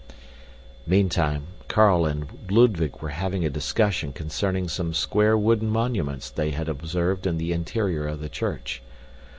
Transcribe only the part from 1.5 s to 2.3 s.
Carl and